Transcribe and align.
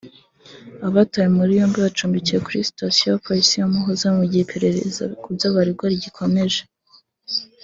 Abatawe 0.87 1.27
muri 1.37 1.51
yombi 1.59 1.77
bacumbikiwe 1.85 2.39
kuri 2.45 2.67
Sitasiyo 2.69 3.07
ya 3.09 3.21
Polisi 3.25 3.53
ya 3.59 3.67
Muhoza 3.73 4.07
mu 4.17 4.23
gihe 4.29 4.43
iperereza 4.43 5.03
ku 5.21 5.27
byo 5.35 5.47
baregwa 5.55 5.85
rigikomeje 5.91 6.61